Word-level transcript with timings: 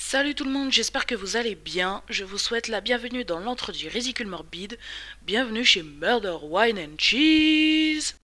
Salut 0.00 0.34
tout 0.34 0.44
le 0.44 0.50
monde, 0.50 0.72
j'espère 0.72 1.04
que 1.06 1.16
vous 1.16 1.36
allez 1.36 1.56
bien. 1.56 2.02
Je 2.08 2.24
vous 2.24 2.38
souhaite 2.38 2.68
la 2.68 2.80
bienvenue 2.80 3.24
dans 3.24 3.40
l'entre 3.40 3.72
du 3.72 3.88
Ridicule 3.88 4.28
Morbide. 4.28 4.78
Bienvenue 5.22 5.64
chez 5.64 5.82
Murder 5.82 6.36
Wine 6.44 6.78
and 6.78 6.96
Cheese. 6.98 8.14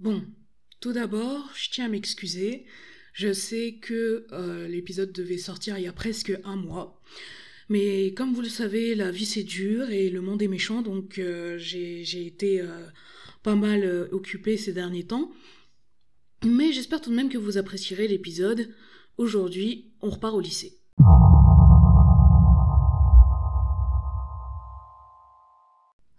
Bon, 0.00 0.26
tout 0.80 0.92
d'abord, 0.92 1.48
je 1.54 1.70
tiens 1.70 1.86
à 1.86 1.88
m'excuser. 1.88 2.66
Je 3.18 3.32
sais 3.32 3.80
que 3.82 4.28
euh, 4.30 4.68
l'épisode 4.68 5.10
devait 5.10 5.38
sortir 5.38 5.76
il 5.76 5.82
y 5.82 5.88
a 5.88 5.92
presque 5.92 6.32
un 6.44 6.54
mois. 6.54 7.02
Mais 7.68 8.14
comme 8.14 8.32
vous 8.32 8.42
le 8.42 8.48
savez, 8.48 8.94
la 8.94 9.10
vie 9.10 9.26
c'est 9.26 9.42
dur 9.42 9.90
et 9.90 10.08
le 10.08 10.20
monde 10.20 10.40
est 10.40 10.46
méchant, 10.46 10.82
donc 10.82 11.18
euh, 11.18 11.58
j'ai 11.58 12.24
été 12.24 12.60
euh, 12.60 12.86
pas 13.42 13.56
mal 13.56 14.08
occupée 14.12 14.56
ces 14.56 14.72
derniers 14.72 15.02
temps. 15.02 15.32
Mais 16.46 16.72
j'espère 16.72 17.00
tout 17.00 17.10
de 17.10 17.16
même 17.16 17.28
que 17.28 17.38
vous 17.38 17.58
apprécierez 17.58 18.06
l'épisode. 18.06 18.68
Aujourd'hui, 19.16 19.90
on 20.00 20.10
repart 20.10 20.36
au 20.36 20.40
lycée. 20.40 20.78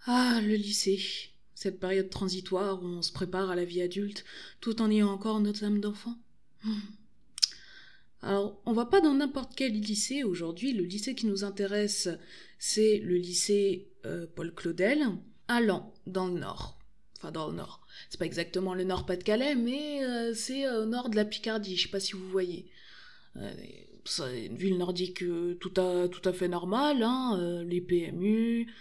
Ah, 0.05 0.41
le 0.43 0.55
lycée 0.55 0.99
cette 1.55 1.79
période 1.79 2.09
transitoire 2.09 2.83
où 2.83 2.87
on 2.87 3.01
se 3.01 3.13
prépare 3.13 3.49
à 3.51 3.55
la 3.55 3.63
vie 3.63 3.81
adulte 3.81 4.25
tout 4.59 4.81
en 4.81 4.91
ayant 4.91 5.11
encore 5.11 5.39
notre 5.39 5.63
âme 5.63 5.79
d'enfant. 5.79 6.17
Alors, 8.21 8.61
on 8.65 8.73
va 8.73 8.85
pas 8.85 9.01
dans 9.01 9.13
n'importe 9.13 9.53
quel 9.55 9.73
lycée 9.73 10.23
aujourd'hui. 10.23 10.73
Le 10.73 10.83
lycée 10.83 11.15
qui 11.15 11.25
nous 11.25 11.43
intéresse, 11.43 12.09
c'est 12.57 12.97
le 12.97 13.15
lycée 13.15 13.87
euh, 14.05 14.27
Paul 14.35 14.53
Claudel, 14.53 15.05
à 15.47 15.61
Lan, 15.61 15.93
dans 16.05 16.27
le 16.27 16.39
nord. 16.39 16.77
Enfin, 17.17 17.31
dans 17.31 17.47
le 17.47 17.55
nord. 17.55 17.85
C'est 18.09 18.17
pas 18.17 18.25
exactement 18.25 18.73
le 18.73 18.85
nord 18.85 19.05
Pas-de-Calais, 19.05 19.55
mais 19.55 20.03
euh, 20.05 20.33
c'est 20.33 20.69
au 20.69 20.85
nord 20.85 21.09
de 21.09 21.17
la 21.17 21.25
Picardie. 21.25 21.75
Je 21.75 21.83
sais 21.83 21.89
pas 21.89 21.99
si 21.99 22.13
vous 22.13 22.29
voyez. 22.29 22.71
Euh, 23.35 23.53
c'est 24.05 24.45
une 24.45 24.55
ville 24.55 24.77
nordique 24.77 25.23
tout 25.59 25.73
à, 25.75 26.33
fait 26.33 26.47
normale, 26.47 27.03
hein, 27.03 27.63
les 27.67 27.81
PMU, 27.81 28.73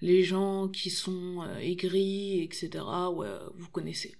les 0.00 0.24
gens 0.24 0.68
qui 0.68 0.90
sont 0.90 1.42
euh, 1.42 1.58
aigris, 1.58 2.42
etc. 2.42 2.84
Vous 3.54 3.68
connaissez. 3.70 4.16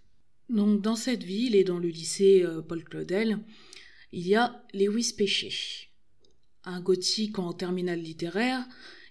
Donc 0.50 0.82
dans 0.82 0.96
cette 0.96 1.22
ville 1.22 1.54
et 1.54 1.64
dans 1.64 1.78
le 1.78 1.88
lycée 1.88 2.42
euh, 2.44 2.60
Paul 2.60 2.84
Claudel, 2.84 3.38
il 4.12 4.26
y 4.26 4.34
a 4.34 4.62
Lewis 4.74 5.14
Péché, 5.16 5.52
un 6.64 6.80
gothique 6.80 7.38
en 7.38 7.52
terminale 7.52 8.00
littéraire 8.00 8.64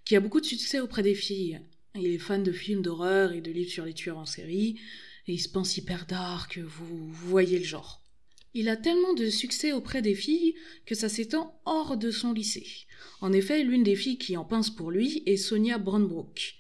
qui 0.05 0.15
a 0.15 0.19
beaucoup 0.19 0.41
de 0.41 0.45
succès 0.45 0.79
auprès 0.79 1.03
des 1.03 1.15
filles. 1.15 1.61
Il 1.95 2.07
est 2.07 2.17
fan 2.17 2.43
de 2.43 2.51
films 2.51 2.81
d'horreur 2.81 3.33
et 3.33 3.41
de 3.41 3.51
livres 3.51 3.71
sur 3.71 3.85
les 3.85 3.93
tueurs 3.93 4.17
en 4.17 4.25
série, 4.25 4.79
et 5.27 5.33
il 5.33 5.39
se 5.39 5.49
pense 5.49 5.77
hyper 5.77 6.05
dark, 6.05 6.59
vous, 6.59 7.11
vous 7.11 7.29
voyez 7.29 7.59
le 7.59 7.65
genre. 7.65 8.01
Il 8.53 8.69
a 8.69 8.77
tellement 8.77 9.13
de 9.13 9.29
succès 9.29 9.71
auprès 9.71 10.01
des 10.01 10.13
filles 10.13 10.53
que 10.85 10.95
ça 10.95 11.09
s'étend 11.09 11.59
hors 11.65 11.97
de 11.97 12.11
son 12.11 12.33
lycée. 12.33 12.67
En 13.19 13.33
effet, 13.33 13.63
l'une 13.63 13.83
des 13.83 13.95
filles 13.95 14.19
qui 14.19 14.37
en 14.37 14.45
pince 14.45 14.69
pour 14.69 14.91
lui 14.91 15.23
est 15.25 15.37
Sonia 15.37 15.79
Brandbrook. 15.79 16.55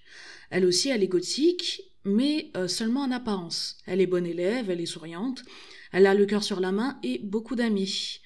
Elle 0.49 0.65
aussi, 0.65 0.89
elle 0.89 1.03
est 1.03 1.07
gothique, 1.07 1.92
mais 2.05 2.51
euh, 2.55 2.67
seulement 2.67 3.01
en 3.01 3.11
apparence. 3.11 3.77
Elle 3.85 4.01
est 4.01 4.07
bonne 4.07 4.25
élève, 4.25 4.69
elle 4.69 4.81
est 4.81 4.85
souriante, 4.85 5.43
elle 5.91 6.07
a 6.07 6.13
le 6.13 6.25
cœur 6.25 6.43
sur 6.43 6.59
la 6.59 6.71
main 6.71 6.99
et 7.03 7.19
beaucoup 7.19 7.55
d'amis. 7.55 8.19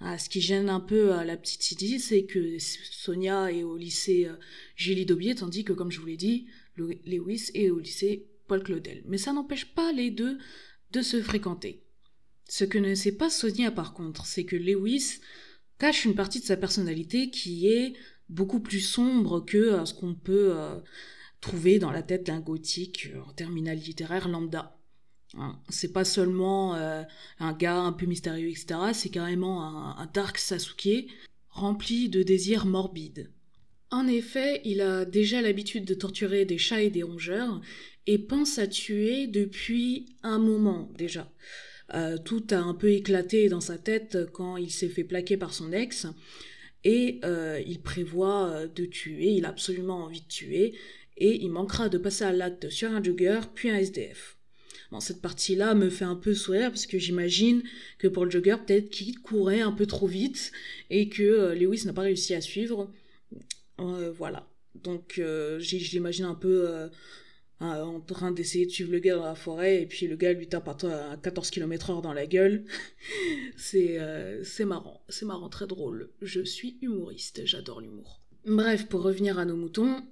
Ah, 0.00 0.16
ce 0.16 0.28
qui 0.28 0.40
gêne 0.40 0.68
un 0.68 0.80
peu 0.80 1.12
à 1.12 1.24
la 1.24 1.36
petite 1.36 1.62
Sidi, 1.62 1.98
c'est 1.98 2.24
que 2.24 2.56
Sonia 2.60 3.50
est 3.50 3.64
au 3.64 3.76
lycée 3.76 4.26
euh, 4.26 4.36
Julie 4.76 5.04
Daubier, 5.06 5.34
tandis 5.34 5.64
que, 5.64 5.72
comme 5.72 5.90
je 5.90 5.98
vous 5.98 6.06
l'ai 6.06 6.16
dit, 6.16 6.46
Lewis 6.76 7.50
est 7.54 7.70
au 7.70 7.80
lycée 7.80 8.28
Paul 8.46 8.62
Claudel. 8.62 9.02
Mais 9.06 9.18
ça 9.18 9.32
n'empêche 9.32 9.74
pas 9.74 9.92
les 9.92 10.12
deux 10.12 10.38
de 10.92 11.02
se 11.02 11.20
fréquenter. 11.20 11.82
Ce 12.48 12.64
que 12.64 12.78
ne 12.78 12.94
sait 12.94 13.16
pas 13.16 13.28
Sonia 13.28 13.72
par 13.72 13.92
contre, 13.92 14.24
c'est 14.24 14.44
que 14.44 14.56
Lewis 14.56 15.20
cache 15.78 16.04
une 16.04 16.14
partie 16.14 16.40
de 16.40 16.44
sa 16.44 16.56
personnalité 16.56 17.30
qui 17.30 17.66
est 17.66 17.94
beaucoup 18.28 18.60
plus 18.60 18.80
sombre 18.80 19.44
que 19.44 19.58
euh, 19.58 19.84
ce 19.84 19.94
qu'on 19.94 20.14
peut 20.14 20.54
trouvé 21.40 21.78
dans 21.78 21.90
la 21.90 22.02
tête 22.02 22.26
d'un 22.26 22.40
gothique 22.40 23.10
euh, 23.14 23.20
en 23.28 23.32
terminale 23.32 23.78
littéraire 23.78 24.28
lambda. 24.28 24.76
Hein, 25.34 25.58
c'est 25.68 25.92
pas 25.92 26.04
seulement 26.04 26.74
euh, 26.74 27.02
un 27.38 27.52
gars 27.52 27.80
un 27.80 27.92
peu 27.92 28.06
mystérieux, 28.06 28.48
etc. 28.48 28.80
C'est 28.94 29.10
carrément 29.10 29.62
un, 29.62 30.06
dark 30.06 30.38
Sasuke 30.38 31.06
rempli 31.50 32.08
de 32.08 32.22
désirs 32.22 32.66
morbides. 32.66 33.30
En 33.90 34.06
effet, 34.06 34.60
il 34.64 34.80
a 34.80 35.04
déjà 35.04 35.40
l'habitude 35.40 35.84
de 35.84 35.94
torturer 35.94 36.44
des 36.44 36.58
chats 36.58 36.82
et 36.82 36.90
des 36.90 37.02
rongeurs 37.02 37.60
et 38.06 38.18
pense 38.18 38.58
à 38.58 38.66
tuer 38.66 39.26
depuis 39.26 40.06
un 40.22 40.38
moment 40.38 40.90
déjà. 40.96 41.30
Euh, 41.94 42.18
tout 42.18 42.46
a 42.50 42.58
un 42.58 42.74
peu 42.74 42.90
éclaté 42.90 43.48
dans 43.48 43.62
sa 43.62 43.78
tête 43.78 44.18
quand 44.32 44.56
il 44.56 44.70
s'est 44.70 44.88
fait 44.88 45.04
plaquer 45.04 45.38
par 45.38 45.54
son 45.54 45.72
ex 45.72 46.06
et 46.84 47.20
il 47.66 47.80
prévoit 47.82 48.66
de 48.66 48.84
tuer, 48.84 49.32
il 49.32 49.44
a 49.44 49.48
absolument 49.48 50.04
envie 50.04 50.20
de 50.20 50.28
tuer 50.28 50.74
et 51.18 51.42
il 51.42 51.50
manquera 51.50 51.88
de 51.88 51.98
passer 51.98 52.24
à 52.24 52.32
l'acte 52.32 52.70
sur 52.70 52.90
un 52.90 53.02
jogger 53.02 53.40
puis 53.54 53.70
un 53.70 53.76
SDF. 53.76 54.38
Bon, 54.90 55.00
cette 55.00 55.20
partie-là 55.20 55.74
me 55.74 55.90
fait 55.90 56.06
un 56.06 56.16
peu 56.16 56.34
sourire 56.34 56.70
parce 56.70 56.86
que 56.86 56.98
j'imagine 56.98 57.62
que 57.98 58.08
pour 58.08 58.24
le 58.24 58.30
jogger, 58.30 58.56
peut-être 58.66 58.88
qu'il 58.88 59.18
courait 59.20 59.60
un 59.60 59.72
peu 59.72 59.86
trop 59.86 60.06
vite 60.06 60.50
et 60.88 61.08
que 61.10 61.22
euh, 61.22 61.54
Lewis 61.54 61.82
n'a 61.84 61.92
pas 61.92 62.02
réussi 62.02 62.34
à 62.34 62.40
suivre. 62.40 62.90
Euh, 63.80 64.10
voilà. 64.10 64.48
Donc 64.74 65.18
euh, 65.18 65.58
j'imagine 65.58 66.24
un 66.24 66.34
peu 66.34 66.88
en 67.60 68.00
train 68.00 68.30
d'essayer 68.30 68.64
de 68.64 68.70
suivre 68.70 68.92
le 68.92 69.00
gars 69.00 69.16
dans 69.16 69.24
la 69.24 69.34
forêt 69.34 69.82
et 69.82 69.86
puis 69.86 70.06
le 70.06 70.16
gars 70.16 70.32
lui 70.32 70.46
tape 70.48 70.68
à 70.68 71.16
14 71.22 71.50
km 71.50 71.90
heure 71.90 72.02
dans 72.02 72.14
la 72.14 72.26
gueule. 72.26 72.64
c'est 73.56 73.98
marrant, 74.64 75.04
c'est 75.10 75.26
marrant, 75.26 75.50
très 75.50 75.66
drôle. 75.66 76.10
Je 76.22 76.40
suis 76.40 76.78
humoriste, 76.80 77.42
j'adore 77.44 77.82
l'humour. 77.82 78.22
Bref, 78.46 78.86
pour 78.86 79.02
revenir 79.02 79.38
à 79.38 79.44
nos 79.44 79.56
moutons, 79.56 80.02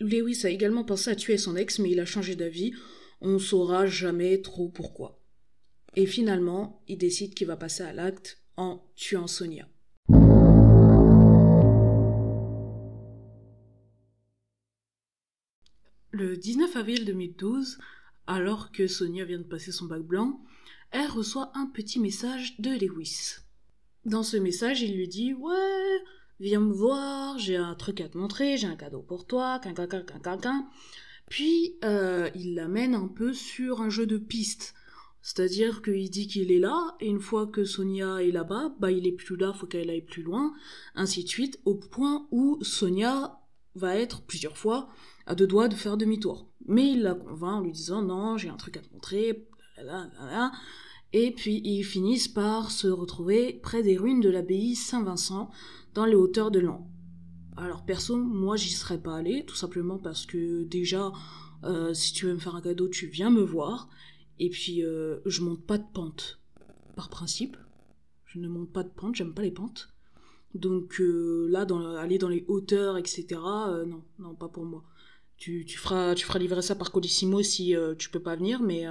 Lewis 0.00 0.44
a 0.44 0.50
également 0.50 0.84
pensé 0.84 1.10
à 1.10 1.16
tuer 1.16 1.38
son 1.38 1.56
ex, 1.56 1.78
mais 1.78 1.90
il 1.90 2.00
a 2.00 2.04
changé 2.04 2.36
d'avis. 2.36 2.72
On 3.20 3.34
ne 3.34 3.38
saura 3.38 3.86
jamais 3.86 4.42
trop 4.42 4.68
pourquoi. 4.68 5.18
Et 5.94 6.04
finalement, 6.04 6.82
il 6.88 6.98
décide 6.98 7.34
qu'il 7.34 7.46
va 7.46 7.56
passer 7.56 7.82
à 7.82 7.94
l'acte 7.94 8.42
en 8.56 8.84
tuant 8.94 9.26
Sonia. 9.26 9.68
Le 16.10 16.36
19 16.36 16.76
avril 16.76 17.04
2012, 17.04 17.78
alors 18.26 18.72
que 18.72 18.86
Sonia 18.86 19.24
vient 19.24 19.38
de 19.38 19.44
passer 19.44 19.72
son 19.72 19.86
bac 19.86 20.02
blanc, 20.02 20.42
elle 20.90 21.10
reçoit 21.10 21.50
un 21.54 21.66
petit 21.66 22.00
message 22.00 22.58
de 22.58 22.70
Lewis. 22.70 23.36
Dans 24.04 24.22
ce 24.22 24.36
message, 24.36 24.82
il 24.82 24.96
lui 24.96 25.08
dit 25.08 25.34
Ouais, 25.34 25.98
viens 26.40 26.60
me 26.60 26.72
voir, 26.72 27.38
j'ai 27.38 27.56
un 27.56 27.74
truc 27.74 28.00
à 28.00 28.08
te 28.08 28.18
montrer, 28.18 28.56
j'ai 28.56 28.66
un 28.66 28.76
cadeau 28.76 29.02
pour 29.02 29.26
toi, 29.26 29.60
quin, 29.62 29.74
quin, 29.74 30.68
Puis 31.28 31.76
euh, 31.84 32.30
il 32.34 32.54
l'amène 32.54 32.94
un 32.94 33.08
peu 33.08 33.32
sur 33.32 33.80
un 33.80 33.90
jeu 33.90 34.06
de 34.06 34.18
piste. 34.18 34.74
C'est-à-dire 35.22 35.82
qu'il 35.82 36.08
dit 36.08 36.28
qu'il 36.28 36.52
est 36.52 36.60
là, 36.60 36.94
et 37.00 37.08
une 37.08 37.20
fois 37.20 37.48
que 37.48 37.64
Sonia 37.64 38.22
est 38.22 38.30
là-bas, 38.30 38.76
bah 38.78 38.92
il 38.92 39.08
est 39.08 39.12
plus 39.12 39.36
là, 39.36 39.52
faut 39.52 39.66
qu'elle 39.66 39.90
aille 39.90 40.04
plus 40.04 40.22
loin, 40.22 40.54
ainsi 40.94 41.24
de 41.24 41.28
suite, 41.28 41.58
au 41.64 41.74
point 41.74 42.28
où 42.30 42.62
Sonia 42.62 43.40
va 43.74 43.96
être 43.96 44.22
plusieurs 44.22 44.56
fois 44.56 44.88
à 45.26 45.34
deux 45.34 45.48
doigts 45.48 45.66
de 45.66 45.74
faire 45.74 45.96
demi-tour. 45.96 46.48
Mais 46.66 46.92
il 46.92 47.02
la 47.02 47.14
convainc 47.14 47.56
en 47.56 47.60
lui 47.60 47.72
disant 47.72 48.02
non, 48.02 48.36
j'ai 48.36 48.48
un 48.48 48.56
truc 48.56 48.76
à 48.76 48.80
te 48.80 48.92
montrer, 48.92 49.48
et 51.18 51.30
puis 51.30 51.62
ils 51.64 51.82
finissent 51.82 52.28
par 52.28 52.70
se 52.70 52.88
retrouver 52.88 53.54
près 53.62 53.82
des 53.82 53.96
ruines 53.96 54.20
de 54.20 54.28
l'abbaye 54.28 54.76
Saint-Vincent, 54.76 55.50
dans 55.94 56.04
les 56.04 56.14
hauteurs 56.14 56.50
de 56.50 56.58
l'an. 56.58 56.90
Alors 57.56 57.86
perso, 57.86 58.18
moi 58.18 58.56
j'y 58.56 58.68
serais 58.68 59.00
pas 59.00 59.16
allé, 59.16 59.46
tout 59.46 59.54
simplement 59.54 59.96
parce 59.96 60.26
que 60.26 60.64
déjà, 60.64 61.12
euh, 61.64 61.94
si 61.94 62.12
tu 62.12 62.26
veux 62.26 62.34
me 62.34 62.38
faire 62.38 62.54
un 62.54 62.60
cadeau, 62.60 62.88
tu 62.88 63.06
viens 63.06 63.30
me 63.30 63.40
voir. 63.40 63.88
Et 64.38 64.50
puis 64.50 64.84
euh, 64.84 65.20
je 65.24 65.40
monte 65.40 65.64
pas 65.64 65.78
de 65.78 65.86
pente, 65.94 66.38
par 66.96 67.08
principe. 67.08 67.56
Je 68.26 68.38
ne 68.38 68.48
monte 68.48 68.70
pas 68.70 68.82
de 68.82 68.90
pente, 68.90 69.14
j'aime 69.14 69.32
pas 69.32 69.40
les 69.40 69.50
pentes. 69.50 69.88
Donc 70.54 71.00
euh, 71.00 71.46
là, 71.48 71.66
aller 71.98 72.18
dans 72.18 72.28
les 72.28 72.44
hauteurs, 72.46 72.98
etc. 72.98 73.26
non, 73.86 74.04
non, 74.18 74.34
pas 74.34 74.48
pour 74.48 74.66
moi. 74.66 74.84
Tu, 75.38 75.64
tu, 75.64 75.78
feras, 75.78 76.14
tu 76.14 76.26
feras 76.26 76.38
livrer 76.38 76.60
ça 76.60 76.74
par 76.74 76.92
Colissimo 76.92 77.42
si 77.42 77.74
tu 77.98 78.10
peux 78.10 78.20
pas 78.20 78.36
venir, 78.36 78.60
mais 78.60 78.84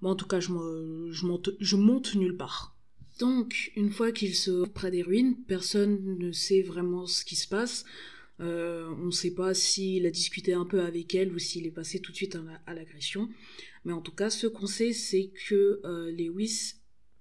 moi 0.00 0.12
en 0.12 0.16
tout 0.16 0.26
cas, 0.26 0.40
je, 0.40 0.50
monte, 0.52 2.14
nulle 2.14 2.36
part. 2.36 2.76
Donc, 3.18 3.70
une 3.76 3.90
fois 3.90 4.12
qu'ils 4.12 4.34
sont 4.34 4.66
près 4.72 4.90
des 4.90 5.02
ruines, 5.02 5.36
personne 5.46 6.18
ne 6.18 6.32
sait 6.32 6.62
vraiment 6.62 7.06
ce 7.06 7.24
qui 7.24 7.36
se 7.36 7.48
passe. 7.48 7.84
Euh, 8.40 8.88
on 9.02 9.06
ne 9.06 9.10
sait 9.10 9.34
pas 9.34 9.52
s'il 9.52 10.06
a 10.06 10.10
discuté 10.10 10.54
un 10.54 10.64
peu 10.64 10.80
avec 10.80 11.14
elle 11.14 11.32
ou 11.34 11.38
s'il 11.38 11.66
est 11.66 11.70
passé 11.72 12.00
tout 12.00 12.12
de 12.12 12.16
suite 12.16 12.38
à, 12.66 12.74
l'agression. 12.74 13.28
Mais 13.84 13.92
en 13.92 14.00
tout 14.00 14.14
cas, 14.14 14.30
ce 14.30 14.46
qu'on 14.46 14.66
sait, 14.66 14.94
c'est 14.94 15.30
que 15.48 15.80
euh, 15.84 16.10
Lewis 16.12 16.76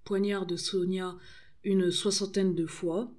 poignarde 0.05 0.55
Sonia 0.55 1.17
une 1.65 1.91
soixantaine 1.91 2.55
de 2.55 2.65
fois 2.65 3.13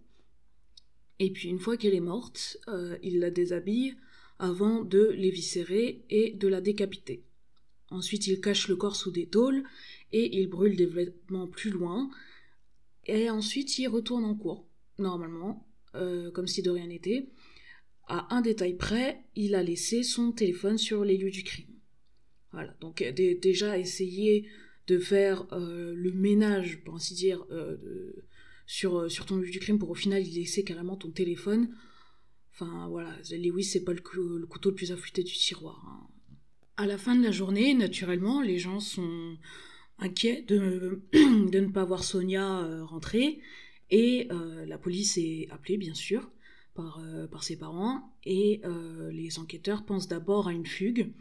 Et 1.18 1.30
puis 1.30 1.48
une 1.48 1.58
fois 1.58 1.76
qu'elle 1.76 1.94
est 1.94 2.00
morte, 2.00 2.58
euh, 2.68 2.96
il 3.02 3.20
la 3.20 3.30
déshabille 3.30 3.94
avant 4.38 4.82
de 4.82 5.10
l'éviscérer 5.10 6.02
et 6.08 6.32
de 6.32 6.48
la 6.48 6.62
décapiter. 6.62 7.22
Ensuite, 7.90 8.26
il 8.26 8.40
cache 8.40 8.68
le 8.68 8.76
corps 8.76 8.96
sous 8.96 9.10
des 9.10 9.26
tôles 9.26 9.64
et 10.12 10.38
il 10.38 10.48
brûle 10.48 10.76
des 10.76 10.86
vêtements 10.86 11.46
plus 11.46 11.70
loin. 11.70 12.10
Et 13.06 13.30
ensuite, 13.30 13.78
il 13.78 13.88
retourne 13.88 14.24
en 14.24 14.34
cours, 14.34 14.66
normalement, 14.98 15.66
euh, 15.94 16.30
comme 16.30 16.46
si 16.46 16.62
de 16.62 16.70
rien 16.70 16.86
n'était. 16.86 17.28
À 18.06 18.34
un 18.34 18.40
détail 18.40 18.74
près, 18.74 19.24
il 19.36 19.54
a 19.54 19.62
laissé 19.62 20.02
son 20.02 20.32
téléphone 20.32 20.78
sur 20.78 21.04
les 21.04 21.16
lieux 21.16 21.30
du 21.30 21.42
crime. 21.42 21.66
Voilà, 22.52 22.74
donc 22.80 23.02
déjà 23.02 23.78
essayer 23.78 24.48
de 24.88 24.98
faire 24.98 25.46
euh, 25.52 25.94
le 25.94 26.12
ménage, 26.12 26.82
pour 26.82 26.96
ainsi 26.96 27.14
dire, 27.14 27.46
euh, 27.52 28.12
sur, 28.66 29.08
ton 29.26 29.36
lieu 29.36 29.50
du 29.50 29.60
crime 29.60 29.78
pour 29.78 29.90
au 29.90 29.94
final 29.94 30.26
y 30.26 30.30
laisser 30.30 30.64
carrément 30.64 30.96
ton 30.96 31.10
téléphone. 31.10 31.74
Enfin 32.52 32.88
voilà, 32.88 33.16
Lewis 33.30 33.64
c'est 33.64 33.84
pas 33.84 33.92
le, 33.92 34.00
couteau 34.00 34.70
le 34.70 34.74
plus 34.74 34.92
affûté 34.92 35.22
du 35.22 35.32
tiroir. 35.32 35.84
Hein. 35.86 36.09
À 36.76 36.86
la 36.86 36.96
fin 36.96 37.14
de 37.14 37.22
la 37.22 37.30
journée, 37.30 37.74
naturellement, 37.74 38.40
les 38.40 38.58
gens 38.58 38.80
sont 38.80 39.36
inquiets 40.00 40.42
de, 40.48 41.02
ne 41.12 41.72
pas 41.72 41.84
voir 41.84 42.04
Sonia 42.04 42.60
euh, 42.60 42.84
rentrer. 42.84 43.40
Et 43.90 44.28
euh, 44.30 44.64
la 44.66 44.78
police 44.78 45.18
est 45.18 45.48
appelée 45.50 45.76
bien 45.76 45.94
sûr 45.94 46.30
par, 46.74 47.00
euh, 47.00 47.26
ses 47.40 47.58
parents. 47.58 48.14
Et 48.24 48.62
les 49.10 49.38
enquêteurs 49.38 49.84
pensent 49.84 50.08
d'abord 50.08 50.48
à 50.48 50.52
une 50.52 50.66
fugue. 50.66 51.12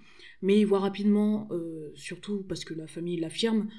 Mais 0.42 0.60
ils 0.60 0.66
voient 0.66 0.80
rapidement, 0.80 1.50
surtout 1.96 2.44
parce 2.44 2.64
que 2.66 2.74
la 2.74 2.88
famille 2.88 3.18
l'affirme, 3.18 3.70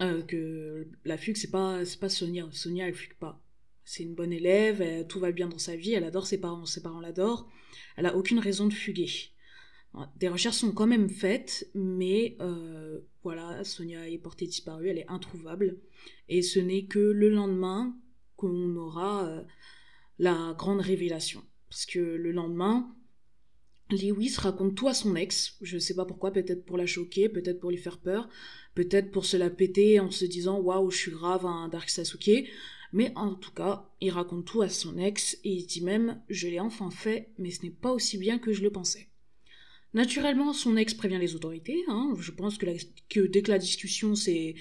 que 0.00 0.88
la 1.04 1.16
fugue 1.16 1.36
c'est 1.36 1.50
pas, 1.50 1.82
pas 2.00 2.08
Sonia, 2.08 2.48
Sonia 2.52 2.88
elle 2.88 2.94
fugue 2.94 3.14
pas. 3.14 3.42
C'est 3.84 4.02
une 4.02 4.14
bonne 4.14 4.32
élève, 4.32 5.06
tout 5.08 5.20
va 5.20 5.30
bien 5.30 5.48
dans 5.48 5.58
sa 5.58 5.76
vie, 5.76 5.92
elle 5.92 6.04
adore 6.04 6.26
ses 6.26 6.40
parents, 6.40 6.64
ses 6.64 6.82
parents 6.82 7.00
l'adorent, 7.00 7.50
elle 7.96 8.06
a 8.06 8.16
aucune 8.16 8.38
raison 8.38 8.66
de 8.66 8.72
fuguer. 8.72 9.33
Des 10.16 10.28
recherches 10.28 10.56
sont 10.56 10.72
quand 10.72 10.86
même 10.86 11.08
faites, 11.08 11.70
mais 11.74 12.36
euh, 12.40 13.00
voilà, 13.22 13.62
Sonia 13.62 14.08
est 14.08 14.18
portée 14.18 14.46
disparue, 14.46 14.88
elle 14.88 14.98
est 14.98 15.08
introuvable. 15.08 15.78
Et 16.28 16.42
ce 16.42 16.58
n'est 16.58 16.86
que 16.86 16.98
le 16.98 17.28
lendemain 17.28 17.96
qu'on 18.36 18.74
aura 18.76 19.26
euh, 19.26 19.42
la 20.18 20.54
grande 20.58 20.80
révélation. 20.80 21.42
Parce 21.68 21.86
que 21.86 22.00
le 22.00 22.32
lendemain, 22.32 22.92
Lewis 23.90 24.34
raconte 24.38 24.74
tout 24.74 24.88
à 24.88 24.94
son 24.94 25.14
ex. 25.14 25.56
Je 25.60 25.76
ne 25.76 25.80
sais 25.80 25.94
pas 25.94 26.04
pourquoi, 26.04 26.32
peut-être 26.32 26.64
pour 26.64 26.76
la 26.76 26.86
choquer, 26.86 27.28
peut-être 27.28 27.60
pour 27.60 27.70
lui 27.70 27.76
faire 27.76 27.98
peur, 27.98 28.28
peut-être 28.74 29.10
pour 29.12 29.24
se 29.24 29.36
la 29.36 29.50
péter 29.50 30.00
en 30.00 30.10
se 30.10 30.24
disant 30.24 30.58
waouh, 30.60 30.90
je 30.90 30.98
suis 30.98 31.10
grave 31.12 31.46
un 31.46 31.68
Dark 31.68 31.88
Sasuke. 31.88 32.48
Mais 32.92 33.12
en 33.16 33.34
tout 33.34 33.52
cas, 33.52 33.90
il 34.00 34.10
raconte 34.10 34.44
tout 34.44 34.62
à 34.62 34.68
son 34.68 34.98
ex 34.98 35.34
et 35.44 35.50
il 35.50 35.66
dit 35.66 35.82
même 35.82 36.22
je 36.28 36.48
l'ai 36.48 36.60
enfin 36.60 36.90
fait, 36.90 37.30
mais 37.38 37.50
ce 37.50 37.62
n'est 37.62 37.70
pas 37.70 37.92
aussi 37.92 38.18
bien 38.18 38.38
que 38.38 38.52
je 38.52 38.62
le 38.62 38.70
pensais. 38.70 39.08
Naturellement, 39.94 40.52
son 40.52 40.76
ex 40.76 40.92
prévient 40.92 41.18
les 41.20 41.36
autorités. 41.36 41.84
Hein. 41.86 42.14
Je 42.18 42.32
pense 42.32 42.58
que, 42.58 43.26
dès 43.26 43.42
que 43.42 43.50
la 43.50 43.58
discussion 43.58 44.16
s'est 44.16 44.56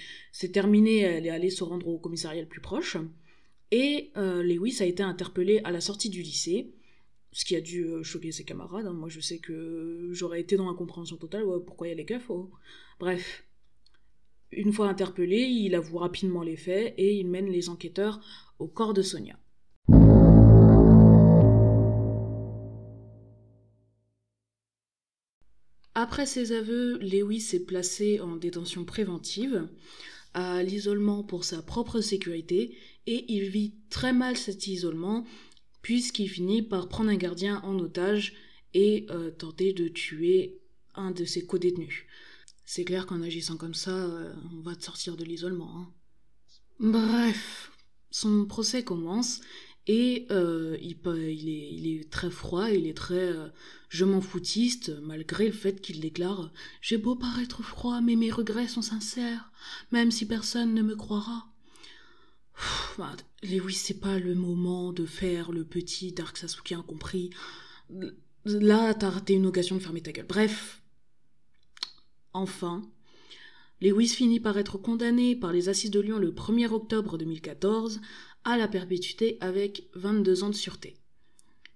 terminée, 0.54 1.00
elle 1.00 1.26
est 1.26 1.32
allée 1.32 1.50
se 1.50 1.64
rendre 1.64 1.88
au 1.88 1.98
commissariat 1.98 2.42
le 2.42 2.48
plus 2.48 2.62
proche. 2.62 2.98
Et 3.72 4.12
euh, 4.16 4.44
Lewis 4.44 4.78
a 4.82 4.86
été 4.86 5.02
interpellé 5.02 5.60
à 5.64 5.72
la 5.72 5.82
sortie 5.82 6.10
du 6.10 6.22
lycée, 6.22 6.76
ce 7.32 7.46
qui 7.46 7.56
a 7.56 7.62
dû 7.62 7.84
euh, 7.84 8.04
choquer 8.04 8.32
ses 8.32 8.44
camarades. 8.44 8.86
Hein. 8.86 8.94
Moi, 8.94 9.10
je 9.10 9.20
sais 9.20 9.40
que 9.40 10.10
j'aurais 10.12 10.40
été 10.40 10.56
dans 10.56 10.68
l'incompréhension 10.68 11.18
totale. 11.18 11.46
pourquoi 11.66 11.88
il 11.88 11.90
y 11.90 11.94
a 11.94 11.98
les 11.98 12.06
keufs 12.06 12.30
oh. 12.30 12.52
Bref. 13.00 13.44
Une 14.52 14.72
fois 14.72 14.88
interpellé, 14.88 15.40
il 15.40 15.74
avoue 15.74 15.98
rapidement 15.98 16.44
les 16.44 16.58
faits 16.58 16.94
et 17.00 17.16
il 17.16 17.28
mène 17.28 17.50
les 17.50 17.70
enquêteurs 17.70 18.22
au 18.60 18.68
corps 18.68 18.94
de 18.94 19.02
Sonia. 19.02 19.40
Après 26.04 26.26
ses 26.26 26.52
aveux, 26.52 26.98
Lewis 26.98 27.52
est 27.54 27.66
placé 27.66 28.20
en 28.20 28.36
détention 28.36 28.84
préventive, 28.84 29.70
à 30.34 30.62
l'isolement 30.62 31.24
pour 31.24 31.46
sa 31.46 31.62
propre 31.62 32.02
sécurité, 32.02 32.76
et 33.08 33.24
il 33.34 33.48
vit 33.48 33.76
très 33.90 34.12
mal 34.12 34.36
cet 34.36 34.68
isolement, 34.68 35.26
puisqu'il 35.82 36.28
finit 36.28 36.62
par 36.62 36.90
prendre 36.90 37.10
un 37.10 37.16
gardien 37.16 37.62
en 37.64 37.80
otage 37.80 38.34
et 38.74 39.06
euh, 39.12 39.32
tenter 39.32 39.72
de 39.72 39.88
tuer 39.88 40.60
un 40.94 41.12
de 41.12 41.24
ses 41.24 41.46
co-détenus. 41.46 42.04
C'est 42.66 42.84
clair 42.84 43.06
qu'en 43.06 43.22
agissant 43.22 43.56
comme 43.56 43.74
ça, 43.74 43.96
euh, 43.96 44.34
on 44.58 44.60
va 44.60 44.76
te 44.76 44.84
sortir 44.84 45.16
de 45.16 45.24
l'isolement. 45.24 45.72
Hein. 45.74 45.90
Bref, 46.82 47.72
son 48.12 48.46
procès 48.46 48.84
commence 48.84 49.40
et 49.88 50.28
euh, 50.32 50.78
il, 50.82 50.96
est, 51.88 52.10
très 52.10 52.30
froid, 52.30 52.70
il 52.70 52.88
est 52.88 52.96
très 52.96 53.16
euh, 53.16 53.50
je 53.90 54.06
m'en 54.06 54.22
foutiste, 54.22 54.92
malgré 55.02 55.48
le 55.48 55.52
fait 55.52 55.82
qu'il 55.82 56.00
déclare 56.00 56.52
J'ai 56.82 56.98
beau 56.98 57.16
paraître 57.16 57.62
froid, 57.64 58.00
mais 58.02 58.16
mes 58.16 58.32
regrets 58.32 58.68
sont 58.68 58.82
sincères, 58.82 59.52
même 59.92 60.10
si 60.10 60.26
personne 60.26 60.74
ne 60.74 60.82
me 60.82 60.96
croira. 60.96 61.48
Bah, 62.98 63.16
Lewis, 63.42 63.74
c'est 63.74 64.00
pas 64.00 64.20
le 64.20 64.36
moment 64.36 64.94
de 64.94 65.06
faire 65.06 65.52
le 65.52 65.66
petit 65.66 66.12
Dark 66.12 66.38
Sasuke 66.38 66.72
incompris. 66.72 67.32
Là, 68.46 68.94
t'as 68.94 69.10
raté 69.10 69.34
une 69.34 69.48
occasion 69.48 69.76
de 69.76 69.82
fermer 69.82 70.02
ta 70.02 70.12
gueule. 70.12 70.28
Bref. 70.28 70.82
Enfin, 72.32 72.82
Lewis 73.82 74.10
finit 74.10 74.40
par 74.40 74.58
être 74.58 74.78
condamné 74.78 75.36
par 75.36 75.52
les 75.52 75.70
Assises 75.70 75.92
de 75.92 76.00
Lyon 76.00 76.18
le 76.18 76.32
1er 76.32 76.70
octobre 76.70 77.18
2014 77.18 78.00
à 78.44 78.58
la 78.58 78.68
perpétuité 78.68 79.38
avec 79.42 79.84
22 79.96 80.44
ans 80.44 80.50
de 80.50 80.56
sûreté. 80.56 80.96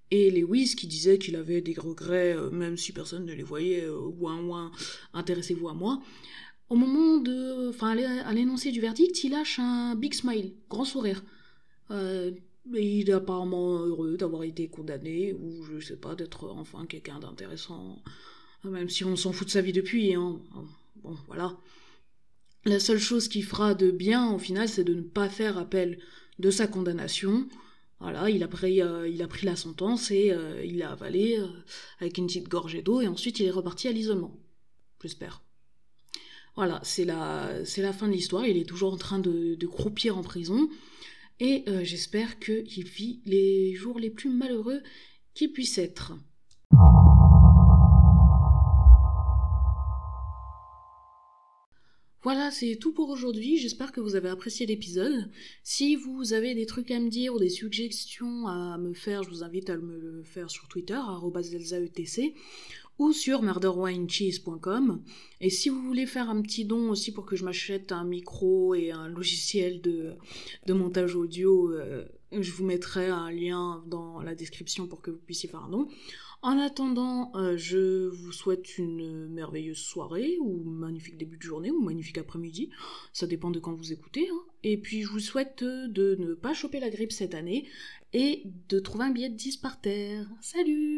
Et 0.10 0.32
Lewis, 0.32 0.76
qui 0.76 0.88
disait 0.88 1.18
qu'il 1.18 1.36
avait 1.36 1.62
des 1.62 1.74
regrets, 1.74 2.34
euh, 2.34 2.50
même 2.50 2.78
si 2.78 2.94
personne 2.94 3.26
ne 3.26 3.34
les 3.34 3.44
voyait, 3.44 3.84
euh, 3.84 4.00
ouin 4.20 4.42
ouin, 4.42 4.72
intéressez-vous 5.14 5.68
à 5.68 5.74
moi, 5.74 6.02
au 6.70 6.76
moment 6.76 7.18
de. 7.18 7.70
Enfin, 7.70 7.98
à 7.98 8.34
l'énoncé 8.34 8.72
du 8.72 8.80
verdict, 8.80 9.24
il 9.24 9.32
lâche 9.32 9.60
un 9.60 9.96
big 9.96 10.14
smile, 10.14 10.54
grand 10.70 10.86
sourire. 10.86 11.24
Euh, 11.92 12.32
il 12.74 13.10
est 13.10 13.14
apparemment 13.14 13.80
heureux 13.80 14.18
d'avoir 14.18 14.44
été 14.44 14.68
condamné, 14.68 15.34
ou 15.34 15.64
je 15.64 15.80
sais 15.80 15.96
pas, 15.98 16.16
d'être 16.16 16.50
enfin 16.50 16.86
quelqu'un 16.86 17.20
d'intéressant, 17.20 18.02
même 18.64 18.90
si 18.90 19.06
on 19.06 19.16
s'en 19.16 19.32
fout 19.32 19.48
de 19.48 19.52
sa 19.52 19.62
vie 19.62 19.74
depuis, 19.74 20.14
hein. 20.14 20.40
Bon, 21.04 21.16
voilà. 21.28 21.58
La 22.66 22.80
seule 22.80 23.00
chose 23.00 23.30
qui 23.30 23.42
fera 23.42 23.74
de 23.74 23.92
bien, 23.92 24.32
au 24.34 24.40
final, 24.40 24.68
c'est 24.68 24.84
de 24.84 24.94
ne 24.94 25.02
pas 25.02 25.30
faire 25.30 25.58
appel 25.58 26.00
de 26.40 26.52
sa 26.52 26.68
condamnation. 26.68 27.48
Voilà, 28.00 28.30
il 28.30 28.44
a 28.44 28.48
pris, 28.48 28.82
euh, 28.82 29.10
la 29.44 29.56
sentence 29.56 30.12
et 30.12 30.32
euh, 30.32 30.64
il 30.64 30.78
l'a 30.78 30.92
avalé 30.92 31.40
euh, 31.40 31.48
avec 32.00 32.18
une 32.18 32.28
petite 32.28 32.48
gorgée 32.48 32.84
d'eau 32.84 33.02
et 33.02 33.08
ensuite 33.08 33.40
il 33.40 33.48
est 33.48 33.52
reparti 33.52 33.88
à 33.88 33.92
l'isolement. 33.92 34.40
J'espère. 35.02 35.42
Voilà, 36.56 36.80
c'est 36.84 37.06
la, 37.06 37.64
fin 37.94 38.08
de 38.08 38.14
l'histoire. 38.14 38.46
Il 38.46 38.58
est 38.58 38.68
toujours 38.68 38.94
en 38.94 38.98
train 38.98 39.20
de, 39.20 39.56
de 39.56 39.68
croupir 39.68 40.18
en 40.18 40.24
prison 40.24 40.70
et 41.40 41.66
j'espère 41.84 42.40
qu'il 42.40 42.84
vit 42.84 43.22
les 43.26 43.76
jours 43.76 44.00
les 44.00 44.10
plus 44.10 44.32
malheureux 44.32 44.82
qui 45.36 45.48
puissent 45.48 45.78
être. 45.78 46.14
Voilà, 52.30 52.52
c'est 52.52 52.76
tout 52.76 52.92
pour 52.92 53.10
aujourd'hui. 53.10 53.58
J'espère 53.58 53.94
que 53.94 54.02
vous 54.02 54.16
avez 54.18 54.28
apprécié 54.28 54.66
l'épisode. 54.66 55.30
Si 55.64 55.96
vous 55.96 56.34
avez 56.34 56.56
des 56.56 56.66
trucs 56.66 56.92
à 56.92 57.00
me 57.00 57.08
dire 57.10 57.34
ou 57.34 57.40
des 57.40 57.48
suggestions 57.48 58.48
à 58.48 58.78
me 58.78 58.94
faire, 58.94 59.24
je 59.24 59.30
vous 59.30 59.44
invite 59.46 59.70
à 59.70 59.78
me 59.78 59.98
le 59.98 60.24
faire 60.24 60.52
sur 60.52 60.68
Twitter, 60.68 61.00
@elsaetc 61.34 62.34
ou 63.00 63.14
sur 63.14 63.42
murderwinecheese.com. 63.42 65.04
Et 65.42 65.50
si 65.50 65.70
vous 65.70 65.82
voulez 65.82 66.06
faire 66.06 66.30
un 66.30 66.42
petit 66.42 66.66
don 66.66 66.90
aussi 66.90 67.12
pour 67.14 67.26
que 67.26 67.36
je 67.36 67.46
m'achète 67.46 67.92
un 67.92 68.04
micro 68.04 68.74
et 68.74 68.92
un 68.92 69.08
logiciel 69.08 69.82
de, 69.82 70.18
montage 70.74 71.16
audio, 71.16 71.72
euh, 71.72 72.06
je 72.32 72.52
vous 72.52 72.66
mettrai 72.66 73.08
un 73.08 73.32
lien 73.32 73.84
dans 73.88 74.22
la 74.22 74.36
description 74.36 74.88
pour 74.88 75.02
que 75.02 75.12
vous 75.12 75.20
puissiez 75.20 75.50
faire 75.50 75.64
un 75.64 75.70
don. 75.70 75.88
En 76.44 76.60
attendant, 76.60 77.32
euh, 77.36 77.58
je 77.58 78.10
vous 78.10 78.32
souhaite 78.32 78.78
une 78.78 79.28
merveilleuse 79.28 79.80
soirée, 79.80 80.38
ou 80.40 80.64
magnifique 80.64 81.18
début 81.18 81.38
de 81.38 81.42
journée, 81.42 81.72
ou 81.72 81.82
magnifique 81.82 82.20
après-midi. 82.20 82.70
Ça 83.12 83.26
dépend 83.26 83.50
de 83.50 83.60
quand 83.60 83.74
vous 83.74 83.92
écoutez. 83.92 84.30
Hein. 84.30 84.44
Et 84.64 84.78
puis 84.78 85.02
je 85.02 85.10
vous 85.10 85.20
souhaite 85.20 85.64
de 85.64 86.16
ne 86.20 86.36
pas 86.36 86.54
choper 86.54 86.80
la 86.80 86.90
grippe 86.90 87.12
cette 87.12 87.34
année 87.34 87.68
et 88.14 88.44
de 88.70 88.80
trouver 88.80 89.06
un 89.06 89.12
billet 89.12 89.30
de 89.30 89.36
10 89.36 89.58
par 89.58 89.82
terre. 89.82 90.28
Salut 90.42 90.97